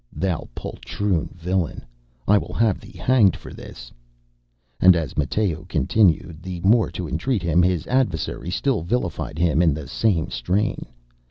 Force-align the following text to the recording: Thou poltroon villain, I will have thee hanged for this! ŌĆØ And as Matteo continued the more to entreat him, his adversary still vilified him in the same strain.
Thou 0.15 0.47
poltroon 0.55 1.27
villain, 1.35 1.85
I 2.27 2.39
will 2.39 2.53
have 2.53 2.79
thee 2.79 2.97
hanged 2.97 3.35
for 3.37 3.53
this! 3.53 3.91
ŌĆØ 4.81 4.85
And 4.87 4.95
as 4.95 5.15
Matteo 5.15 5.65
continued 5.69 6.41
the 6.41 6.59
more 6.61 6.89
to 6.89 7.07
entreat 7.07 7.43
him, 7.43 7.61
his 7.61 7.85
adversary 7.85 8.49
still 8.49 8.81
vilified 8.81 9.37
him 9.37 9.61
in 9.61 9.75
the 9.75 9.87
same 9.87 10.31
strain. 10.31 10.87